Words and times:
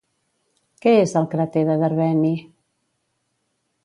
Què 0.85 0.93
és 1.01 1.11
el 1.21 1.27
crater 1.33 1.63
de 1.67 1.75
Derveni? 1.83 2.33